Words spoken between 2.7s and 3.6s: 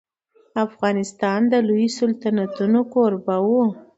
کوربه و.